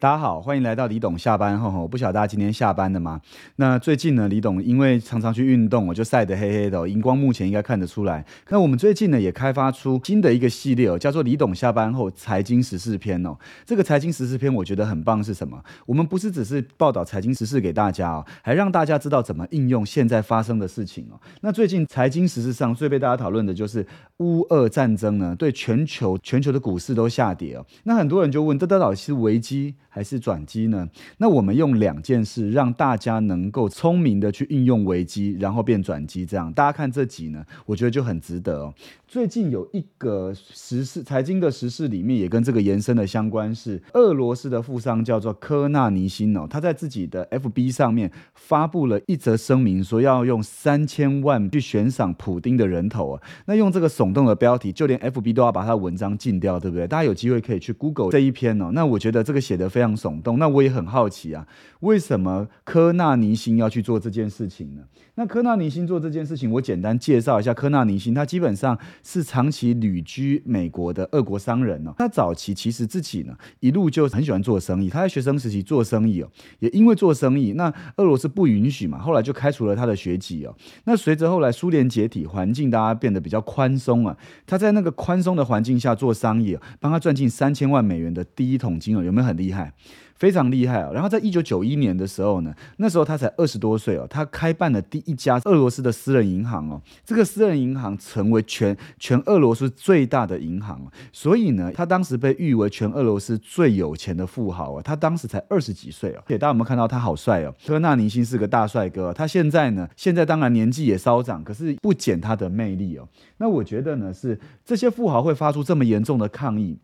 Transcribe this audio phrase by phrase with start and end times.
[0.00, 1.70] 大家好，欢迎来到李董下班后。
[1.82, 3.20] 我不晓得大家今天下班了吗？
[3.56, 8.24] 那最近呢，李董因为常常去运动，我就晒得黑黑的，荧光目前应该看得出来。
[8.48, 13.36] 那我们最近呢，也开发出新的一个系列哦，叫做李董下班后财经时事篇哦。
[13.66, 15.62] 这个财经时事篇我觉得很棒，是什么？
[15.84, 21.20] 我们不是只是报道财经时事给大家哦，还让大家知道怎么应用现在发生的事情哦。
[21.42, 23.86] 那最近财经时事上最被大家讨论的就是
[24.20, 27.66] 乌俄战争呢，对全球全球的股市都下跌哦。
[27.84, 29.74] 那很多人就问，这到底是危机？
[29.90, 30.88] 还是转机呢？
[31.18, 38.72] 那我们用两件事让大家能够聪明的去应用危机，然后变转机，这样大家看这集呢，我觉得就很值得哦。
[39.06, 53.22] 最近有一个时事财经的时事里面也跟这个延伸的相关，是俄罗斯的富商叫做科纳尼辛哦，他在自己的 FB 上面发布了一则声明，说要用三千万去悬赏普丁的人头啊。
[53.46, 56.86] 那用这个耸动的标题，就连 FB 都要把他的文章禁掉，对不对？
[56.86, 58.70] 大家有机会可以去 Google 这一篇哦。
[58.72, 61.46] 那我觉得这个写的非常耸动，那我也很好奇啊，
[61.80, 64.82] 为什么科纳尼辛要去做这件事情呢？
[65.16, 68.78] 那科纳尼辛做这件事情，我简单介绍一下科纳尼辛，他基本上。
[69.02, 74.88] 是长期旅居美国的俄国商人哦，他早期其实自己呢一路就很喜欢做生意。
[74.88, 80.54] 他在学生时期做生意哦，也因为做生意，那俄罗斯不允许嘛，后来就开除了他的学籍哦。
[80.84, 89.69] 那随着后来苏联解体，环境大家变得比较宽松啊，他在那个宽松的环境下做生意，帮他赚进三千万美元的第一桶金哦，有没有很厉害？
[90.16, 90.90] 非常厉害啊！
[90.92, 96.78] 然后在一九九一年的时候呢，那时候他才二十多岁哦，他开办了第一家俄罗斯的私人银行哦。
[97.06, 100.78] 这个私人银行成为全全俄罗斯最大的银行，
[101.10, 104.82] 所以呢，他当时被誉为全俄罗斯最有钱的富豪啊。
[104.82, 107.54] 他当时才二十几岁哦，大家有没有看到他好帅哦？
[107.66, 109.14] 科纳尼辛是个大帅哥。
[109.14, 113.08] 他现在呢，现在当然年纪也稍长，可是不减他的魅力哦。
[113.38, 116.78] 那我觉得呢，是这些富豪会发出这么严重的抗议。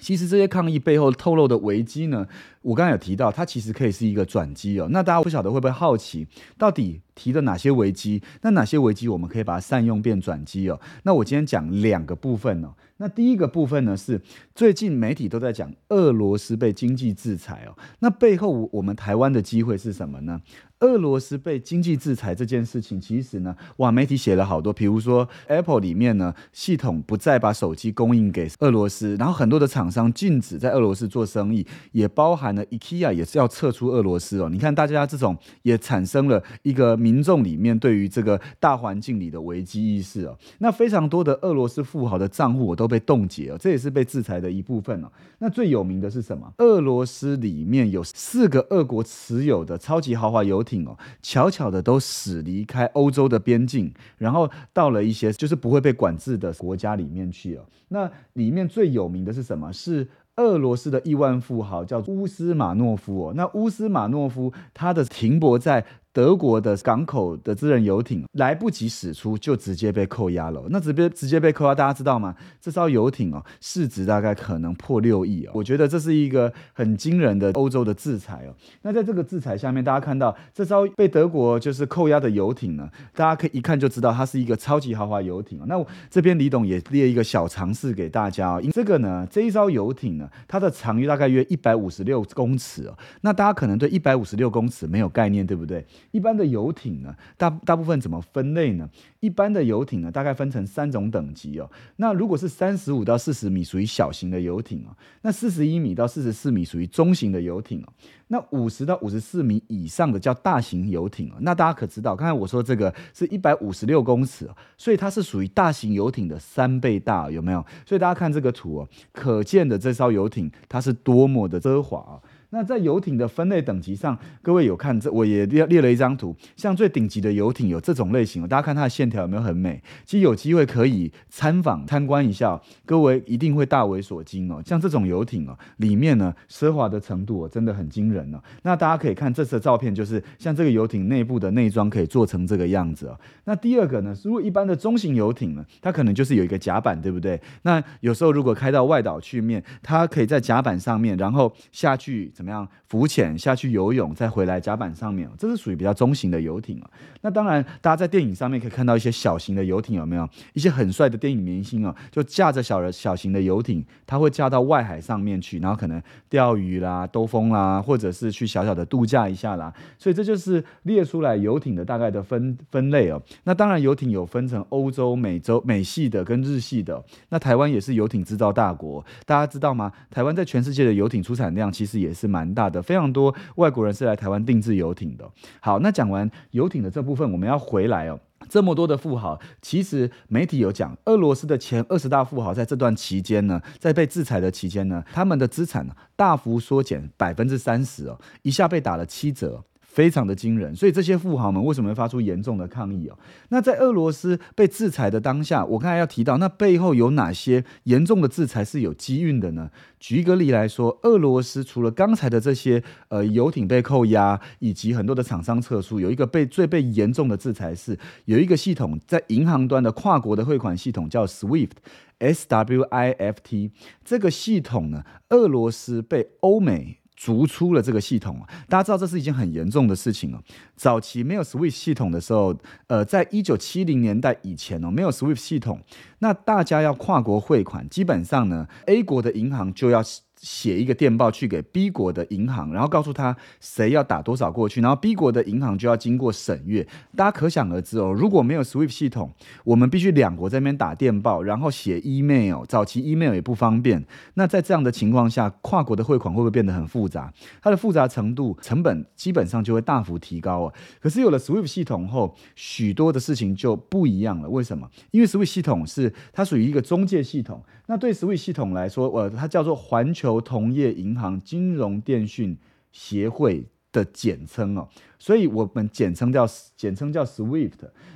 [0.00, 2.26] 其实这些抗议背后透露的危机呢，
[2.62, 4.88] 我刚才有提到，它其实可以是一个转机哦。
[4.90, 8.22] 那大家不晓得会不会好奇，到底提的哪些危机？
[8.42, 10.80] 那哪些危机我们可以把它善用变转机哦？
[11.02, 12.74] 那我今天讲两个部分哦。
[13.00, 14.20] 那第一个部分呢，是
[14.54, 17.74] 最近媒体都在讲俄罗斯被经济制裁哦。
[18.00, 20.38] 那背后我们台湾的机会是什么呢？
[20.80, 34.48] 俄罗斯被经济制裁这件事情，其实呢，哇，媒体写了好多，比如说 Apple 里面呢，系统不再把手机供应给俄罗斯，然后很多的厂商禁止在俄罗斯做生意，也包含了 IKEA 也是要撤出俄罗斯哦。
[34.48, 40.38] 你看，大家这种也产生了一个民众里面对于这个大环境里的危机意识哦。
[40.60, 45.08] 那非常多的俄罗斯富豪的账户我都被冻结哦，这也是被制裁的一部分哦。
[45.38, 46.52] 那最有名的是什么？
[46.58, 50.84] 俄罗斯里面有四个俄国持有的超级豪华游艇。
[50.84, 57.64] 哦，悄悄的都驶离开欧洲的边境，然后到了一些就是不会被管制的国家里面去哦。
[57.88, 59.72] 那里面最有名的是什么？
[59.72, 63.32] 是俄罗斯的亿万富豪叫乌斯马诺夫哦。
[63.36, 65.86] 那乌斯马诺夫他的停泊在。
[66.12, 70.60] 德国的港口的私人游艇来不及驶出，就直接被扣押了。
[70.70, 72.34] 那直接直接被扣押，大家知道吗？
[72.60, 75.52] 这艘游艇哦，市值大概可能破六亿哦。
[75.54, 78.54] 我觉得这是一个很惊人的欧洲的制裁哦。
[78.82, 88.60] 那在这个制裁下面，大家看到这艘被德国就是扣押的游艇呢，大家可以一看就知道它是一个超级豪华游艇那我这边李董也列一个小常识给大家哦。
[88.60, 92.98] 因这个呢，这一艘游艇呢，它的长约大概约一百五十六公尺哦。
[93.20, 95.86] 那大家可能对一百五十六公尺没有概念，对不对？
[96.10, 98.88] 一般的游艇呢，大大部分怎么分类呢？
[99.20, 101.70] 一般的游艇呢，大概分成三种等级哦。
[101.96, 104.96] 那如果是三十五到四十米，属于小型的游艇哦。
[105.22, 107.92] 那四十一米到四十四米属于中型的游艇哦。
[108.28, 111.34] 那五十到五十四米以上的叫大型游艇哦。
[111.40, 117.64] 那大家可知道，刚才我说这个是一百五十六公尺，所以它是属于大型游艇的三倍大，有没有？
[117.84, 122.20] 所以大家看这个图哦，可见的这艘游艇它是多么的奢华啊！
[122.50, 129.80] 那在游艇的分类等级上，各位有看这，我也列列了一张图，像最顶级的游艇有这种类型，大家看它的线条有没有很美？
[130.04, 134.60] 其实有机会可以参访参观一下，各位一定会大为所惊哦。
[134.66, 138.42] 像这种游艇哦，里面呢奢华的程度哦真的很惊人哦。
[138.62, 143.16] 那大家可以看这次的照片，就是像这个游艇内部的内装可以做成这个样子哦。
[143.44, 147.40] 那第二个呢，如果一般的中型游艇呢，它可能就是有一个甲板，对不对？
[147.62, 152.28] 那有时候如果开到外岛去面，它可以在甲板上面，然后下去。
[152.40, 156.88] 怎么样浮潜下去游泳，再回来甲板上面，这是属于比较中型的游艇啊。
[157.20, 169.70] 那当然，大家在电影上面可以看到一些小型的游艇，有没有一些很帅的电影明星哦，就驾着小人小型的游艇，他会驾到外海上面去，然后可能钓鱼啦、兜风啦，或者是去小小的度假一下啦。
[169.98, 173.20] 所以这就是列出来游艇的大概的分分类哦。
[173.44, 177.04] 那当然，游艇有分成欧洲、美洲、美系的跟日系的。
[177.28, 179.92] 那台湾也是游艇制造大国，大家知道吗？
[180.10, 182.29] 台湾在全世界的游艇出产量其实也是。
[182.30, 185.28] 蛮大的，非常多外国人是来台湾定制游艇的。
[185.60, 188.18] 好，那讲完游艇的这部分，我们要回来哦。
[188.48, 195.86] 这么多的富豪，其实媒体有讲，俄罗斯的前二十大富豪在这段期间呢，在被制裁的期间呢，他们的资产
[196.16, 199.62] 大幅缩减百分之三十哦，一下被打了七折。
[199.90, 203.18] 非常的惊人，所以这些富豪们为什么会发出严重的抗议哦？
[203.48, 209.68] 那在俄罗斯被制裁的当下，我刚才要提到，那背后有哪些严重的制裁是有机运的呢？
[209.98, 223.72] 举一个例来说，俄罗斯除了刚才的这些呃游艇被扣押，以及很多的厂商撤出，有一个被最被严重的制裁是有一个系统在银行端的跨国的汇款系统叫 SWIFT，S W I F T
[224.04, 226.99] 这个系统呢，俄罗斯被欧美。
[227.20, 230.42] 逐出了这个系统大家知道这是一件很严重的事情哦。
[230.74, 232.56] 早期没有 SWIFT 系统的时候，
[232.86, 235.82] 呃，在一九七零年代以前哦，没有 SWIFT 系统，
[236.20, 240.02] 那大家要跨国汇款，基本上呢，A 国的银行就要。
[240.40, 246.86] 写一个电报去给 B 国的银行，然后告诉他谁要打多少过去，然后 B 国的银行就要经过审阅。
[247.14, 249.30] 大家可想而知哦，如果没有 SWIFT 系统，
[249.64, 254.02] 我们必须两国在那边打电报，然后写 email，早期 email 也不方便。
[254.34, 257.30] 那在这样的情况下，跨国的汇款会不会变得很复杂？
[257.60, 260.74] 它的复杂程度、成本基本上就会大幅提高哦。
[261.00, 264.48] 可是有了 SWIFT 系统后，许多的事情就不一样了。
[264.48, 264.88] 为什么？
[265.10, 267.62] 因为 SWIFT 系统是它属于一个中介系统。
[267.90, 270.40] 那对 Switch 系统来说，呃，它叫做环球。
[270.40, 272.56] 同业银行金融电讯
[272.92, 274.88] 协会的简称哦，
[275.20, 276.44] 所以我们简称叫
[276.76, 277.70] 简称叫 SWIFT。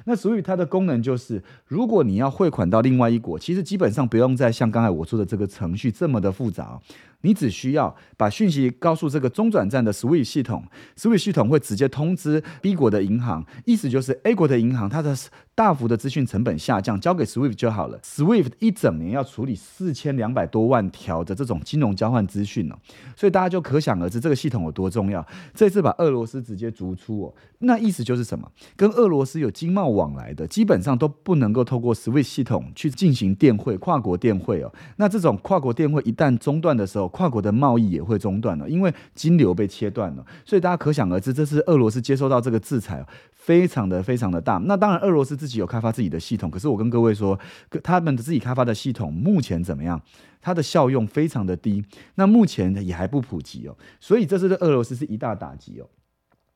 [0.06, 6.80] 那 SWIFT 它的功能就是，如果你要汇款到另外一国，其实基本上不用再像刚才我说的这个程序这么的复杂。
[7.20, 10.62] 你只需要把讯息告诉这个中转站的 SWIFT 系统
[10.98, 15.16] ，SWIFT 系统会直接通知 B 国的银行，意思就是 A 国的银行它的
[15.54, 17.98] 大幅的资讯成本下降，交给 SWIFT 就好了。
[18.00, 22.76] SWIFT 一整年要处理四千两百多万条的这种金融交换资讯呢，
[23.16, 25.26] 所以大家就可想而知这个系统有多重要。
[25.54, 28.50] 这次把俄罗斯直接逐出哦，那意思就是什么？
[28.76, 34.72] 跟俄罗斯有经贸往来的，基本上都不能够透过 SWIFT 系统去进行电汇、跨国电汇哦。
[34.96, 44.58] 那这种跨国电汇一旦中断的时候，跨国的贸易也会中断了，因为金流被切断了，所以大家可想而知，这是俄罗斯接收到这个制裁，非常的非常的大。
[44.64, 47.38] 那当然，俄罗斯自己有开发自己的系统，可是我跟各位说，
[47.82, 50.00] 他们的自己开发的系统目前怎么样？
[50.40, 51.82] 它的效用非常的低，
[52.16, 55.88] 那目前也还不普及哦，所以这是对俄罗斯是一大打击哦。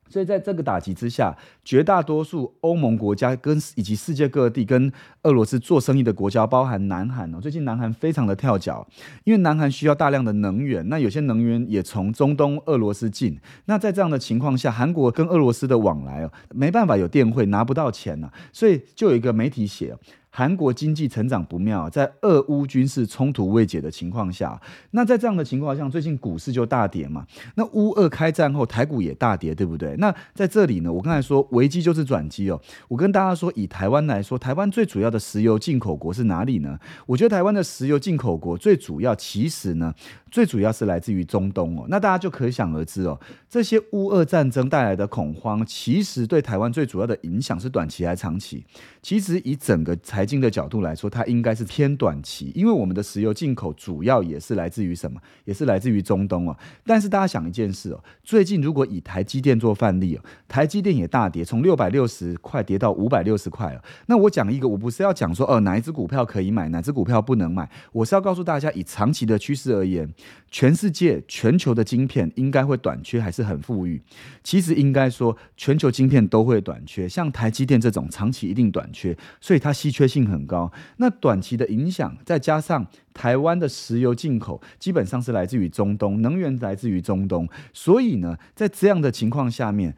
[0.08, 4.90] 所以在这个打击之下，绝大多数欧盟国家跟以及世界各地跟
[5.22, 8.86] 俄罗斯做生意的国家，包含南韩哦，最近南韩非常的跳脚，
[9.24, 19.96] 因为南韩需要大量的能源，那有些能源也从中东俄罗斯进，那在这样的情况下，韩国跟俄罗斯的往来哦，没办法有电汇拿不到钱呢，所以就有一个媒体写。
[20.30, 24.60] 韩国经济成长不妙，在俄乌军事冲突未解的情况下，
[24.90, 27.26] 那在这样的情况下，最近股市就大跌嘛。
[27.54, 29.96] 那乌俄开战后，台股也大跌，对不对？
[29.96, 32.60] 那在这里呢，我刚才说危机就是转机哦。
[32.88, 36.78] 我跟大家说，以台湾来说，台湾最主要的石油进口国是哪里呢？
[37.06, 39.92] 我觉得台湾的石油进口国最主要，其实呢，
[40.30, 41.86] 最主要是来自于中东哦。
[41.88, 48.64] 那大家就可想而知哦，这些乌俄战争带来的恐慌，其实对台湾最主要的影响是短期还是长期？
[49.02, 55.20] 其实以整个财经的角度来说，它应该是偏短期，因为我们的石油进口主要也是来自于什么？
[55.44, 56.56] 也是来自于中东哦。
[56.84, 63.80] 但是大家想一件事哦，最近如果以台积电做范例哦，台积电也大跌，从六百六十块跌到五百六十块哦。
[64.06, 70.12] 那我讲一个，我不是要讲说哦哪一只股票可以买，哪只股票不能买，我是要告诉大家，以长期的趋势而言，
[70.50, 74.02] 全世界全球的晶片应该会短缺，还是很富裕。
[74.42, 78.86] 其实应该说，全球晶片都会短缺，像台积电这种长期一定短。
[78.90, 80.72] 缺，所以它稀缺性很高。
[80.96, 89.94] 那短期的影响，再加上台湾的石油进口基本上是来自于中东，能源来自于中东，所以呢，在这样的情况下面。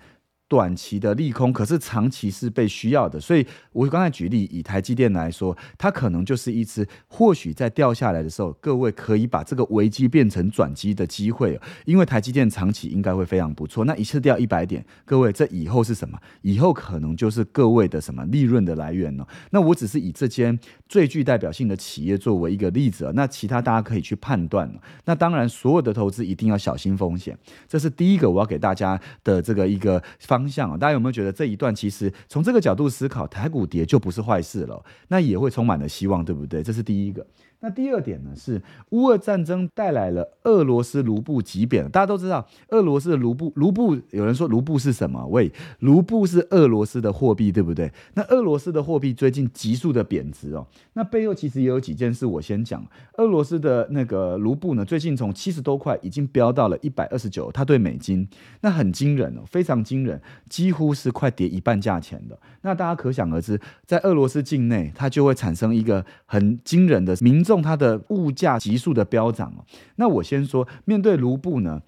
[0.51, 3.21] 短期的利空，可是长期是被需要的。
[3.21, 11.57] 所以我刚才举例，以台积电来说，它可能就是一只或许在掉下来的时候，各位可以把这个危机变成转机的机会。
[11.85, 13.85] 因为台积电长期应该会非常不错。
[13.85, 16.19] 那一次掉一百点，各位这以后是什么？
[16.43, 19.25] 以后可能就是各位的什么利润的来源呢？
[19.51, 24.69] 那我只是以这间最具代表性的企业作为一个例子那其他大家可以去判断
[25.05, 27.39] 那当然，所有的投资一定要小心风险。
[27.69, 30.40] 这是第一个我要给大家的这个一个方。
[30.41, 34.83] 方向啊，大家有没有觉得这一段其实从这个角度思考，台股跌就不是坏事了？
[35.09, 36.63] 那也会充满了希望，对不对？
[36.63, 37.27] 这是第一个。
[37.63, 41.87] 那第二点呢，是乌俄战争带来了俄罗斯卢布急贬。
[41.91, 45.27] 大家都知道，俄罗斯的卢布，卢布有人说卢布是什么？
[45.27, 47.93] 喂，卢布是俄罗斯的货币，对不对？
[48.15, 50.67] 那俄罗斯的货币最近急速的贬值哦。
[50.95, 52.83] 那背后其实也有几件事，我先讲。
[53.19, 58.27] 俄罗斯的那个卢布呢，最近从七十多块已经飙到了一百二十九，它对美金，
[58.63, 62.39] 那很惊人哦，非常惊人，几乎是快跌一半价钱的。
[62.63, 67.45] 那大家可想而知，在俄罗斯境内，它就会产生一个很惊人的民。
[67.51, 69.67] 重它的物价急速的飙涨哦，
[69.97, 71.81] 那我先说，面对卢布呢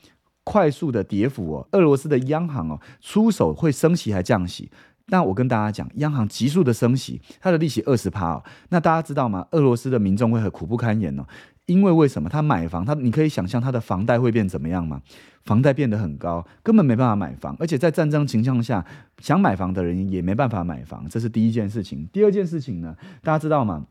[0.43, 4.69] 快速的跌幅哦，俄罗斯的央行哦出手会升息还降息？
[5.07, 9.47] 那我跟大家讲，央行急速的升息，它的利息二十趴哦，那大家知道吗？
[9.53, 11.25] 俄罗斯的民众会很苦不堪言哦，
[11.67, 12.29] 因为为什么？
[12.29, 15.01] 他买房，他你可以想象他的房贷会变怎么样吗？
[15.45, 18.85] 房贷变得很高，根本没办法买房，而且在战争情况下，
[19.19, 22.09] 想买房的人也没办法买房，这是第一件事情。
[22.13, 23.85] 第二件事情呢，大家知道吗？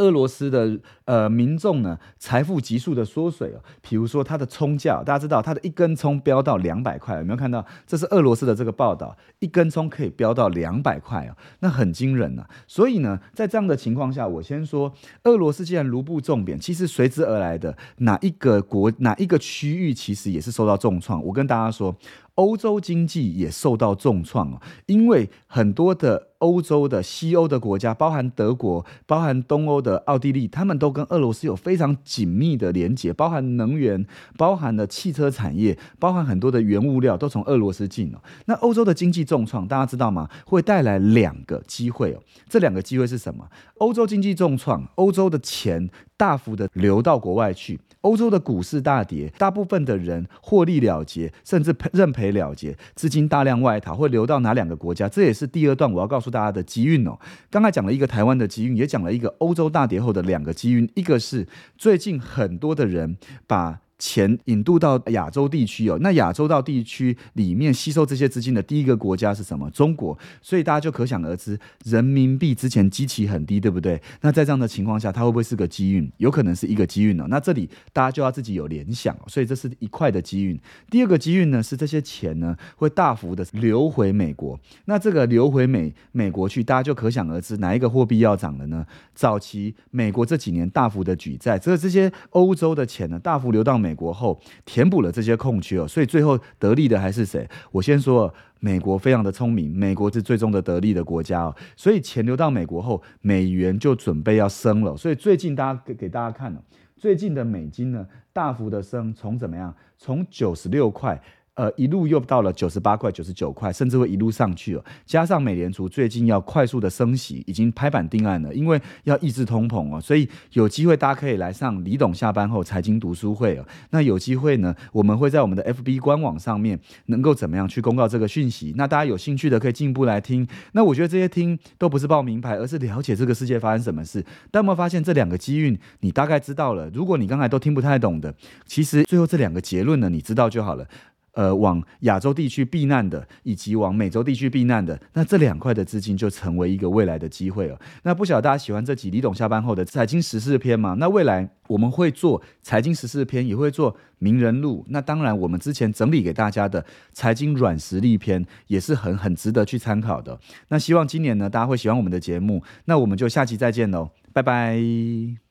[0.00, 3.62] 俄罗斯的呃民众呢，财富急速的缩水哦。
[3.80, 7.64] 比如说它的葱价，大家知道它的一根葱飙到两百块，有没有看到？
[7.86, 12.44] 这是俄罗斯的这个报道，一根葱可以飙到两百块哦，那很惊人呐。
[12.66, 14.92] 所以呢，在这样的情况下，我先说，
[15.24, 21.22] 俄罗斯既然卢布重贬，其实随之而来的哪一个国、哪一个区域，其实也是受到重创。
[21.24, 21.94] 我跟大家说。
[22.34, 34.06] 欧洲经济也受到重创哦，因为很多的欧洲的西欧的国家，包含德国、包含东欧的奥地利，他们都跟俄罗斯有非常紧密的连接，包含能源、
[34.38, 38.18] 包含了汽车产业、包含很多的原物料都从俄罗斯进哦。
[38.46, 40.28] 那欧洲的经济重创，大家知道吗？
[40.46, 42.22] 会带来两个机会哦。
[42.48, 43.46] 这两个机会是什么？
[43.78, 47.80] 欧洲经济重创，欧洲的钱大幅的流到国外去。
[48.02, 55.08] 欧洲的股市大跌，大部分的人获利了结，甚至认赔了结，资金大量外逃，会流到哪两个国家？
[55.08, 57.18] 这也是第二段我要告诉大家的机运哦。
[57.50, 61.46] 刚才讲了一个台湾的机运，也讲了一个欧洲大跌后的两个机运，一个是
[61.78, 63.80] 最近很多的人把。
[64.00, 69.70] 钱引渡到亚洲地区哦，那亚洲到地区里面吸收这些资金的第一个国家是什么？
[69.70, 74.00] 中国，所以大家就可想而知，人民币之前基期很低，对不对？
[74.22, 76.10] 那在这样的情况下，它会不会是个机运？
[76.16, 77.26] 有可能是一个机运哦。
[77.28, 80.58] 那这里大家就要自己有联想，所以这是一块的机运。
[80.90, 84.58] 第二个机运呢，是这些钱呢会大幅的流回美国。
[84.86, 88.86] 那这个流回美美国去，大家就可想而知，哪一个货币要涨了呢？
[89.14, 93.89] 早期美国这几年大幅的举债，这这些欧洲的钱呢，大幅流到美。
[93.90, 97.44] 美国后填补了这些空缺哦，所以最后得利的还是谁？
[97.72, 101.56] 我先说，美国非常的聪明，美国是最终的得利的国家哦。
[101.74, 104.96] 所以钱流到美国后，美元就准备要升了。
[104.96, 106.62] 所以最近大家给给大家看了，
[106.96, 109.74] 最近的美金呢大幅的升，从怎么样？
[109.98, 111.20] 从九十六块。
[111.60, 114.82] 呃，一路又到了九十八块、九十九块，甚至会一路上去了。
[115.04, 123.66] 加上美联储最近要快速的升息，已经拍板定案了，因为要抑制通膨哦，所以有机会大家可以来上李董下班后财经读书会哦。
[123.90, 128.72] 那有机会呢，我们会在我们的 FB 官网上面能够怎么样去公告这个讯息？
[128.78, 130.48] 那大家有兴趣的可以进一步来听。
[130.72, 134.24] 那我觉得这些听都不是报名牌，而是了解这个世界发生什么事。
[134.50, 136.88] 但有没有发现这两个机运，你大概知道了？
[136.94, 140.86] 如果你刚才都听不太懂的，其实最后这两个结论呢，你知道就好了。
[141.32, 147.78] 呃，往亚洲地区避难的，以及往美洲地区避难的，那这两块的资金就成为一个未来的机会了。
[148.02, 150.96] 那不晓得大家喜欢这几李董下班后的财经时事篇吗？
[150.98, 154.84] 那未来我们会做财经时事篇，也会做名人录。
[154.88, 160.38] 那当然，我们之前整理给大家的财经软实力篇也是很很值得去参考的。
[160.68, 162.62] 那希望今年呢，大家会喜欢我们的节目。
[162.86, 165.49] 那我们就下期再见喽，拜拜。